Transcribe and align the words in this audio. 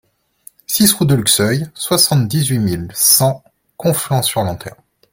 six 0.65 0.93
route 0.93 1.05
de 1.09 1.13
Luxeuil, 1.13 1.69
soixante-dix 1.75 2.53
mille 2.57 2.85
huit 2.89 2.91
cents 2.95 3.43
Conflans-sur-Lanterne 3.77 4.77